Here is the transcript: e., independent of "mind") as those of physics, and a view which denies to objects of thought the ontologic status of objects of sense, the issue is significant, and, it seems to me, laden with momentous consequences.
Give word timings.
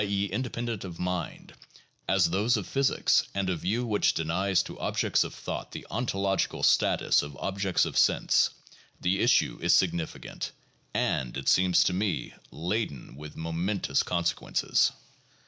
e., 0.03 0.25
independent 0.25 0.83
of 0.83 0.97
"mind") 0.97 1.53
as 2.07 2.31
those 2.31 2.57
of 2.57 2.65
physics, 2.65 3.27
and 3.35 3.51
a 3.51 3.55
view 3.55 3.85
which 3.85 4.15
denies 4.15 4.63
to 4.63 4.79
objects 4.79 5.23
of 5.23 5.31
thought 5.31 5.73
the 5.73 5.85
ontologic 5.91 6.65
status 6.65 7.21
of 7.21 7.37
objects 7.37 7.85
of 7.85 7.95
sense, 7.95 8.49
the 8.99 9.19
issue 9.19 9.59
is 9.61 9.75
significant, 9.75 10.51
and, 10.91 11.37
it 11.37 11.47
seems 11.47 11.83
to 11.83 11.93
me, 11.93 12.33
laden 12.49 13.15
with 13.15 13.37
momentous 13.37 14.01
consequences. 14.01 14.91